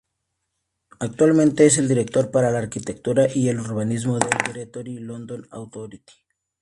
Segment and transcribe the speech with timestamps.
[0.99, 6.15] Actualmente, es el director para la arquitectura y el urbanismo del "Greater London Authority".